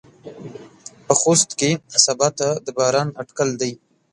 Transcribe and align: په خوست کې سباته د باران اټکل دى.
په 1.05 1.13
خوست 1.19 1.49
کې 1.59 1.71
سباته 2.05 2.49
د 2.65 2.67
باران 2.77 3.07
اټکل 3.21 3.49
دى. 3.61 3.71